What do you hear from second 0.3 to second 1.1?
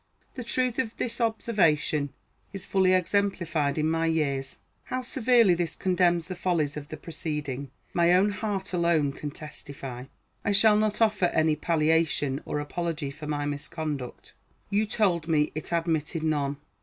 The truth of